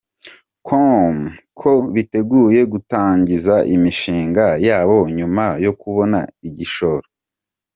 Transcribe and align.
com 0.67 1.15
ko 1.59 1.71
biteguye 1.93 2.61
gutangiza 2.73 3.55
imishinga 3.75 4.45
yabo 4.67 4.97
nyuma 5.17 5.43
yo 5.65 5.71
kubona 5.79 6.19
igishoro. 6.47 7.05